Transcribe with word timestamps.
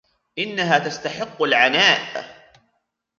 إنها 0.37 0.79
تستحق 0.79 1.43
العناء. 1.43 2.25